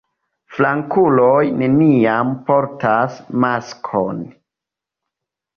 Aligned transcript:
Flankuloj 0.53 1.43
neniam 1.59 2.33
portas 2.47 3.21
maskon. 3.45 4.25